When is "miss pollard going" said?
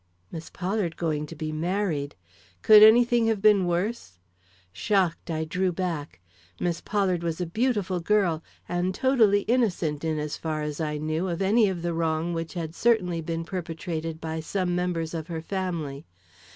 0.31-1.27